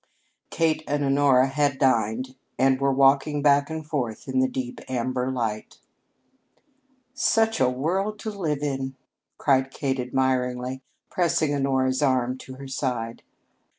[0.49, 5.29] Kate and Honora had dined and were walking back and forth in the deep amber
[5.29, 5.77] light.
[7.13, 8.95] "Such a world to live in,"
[9.37, 13.21] cried Kate admiringly, pressing Honora's arm to her side.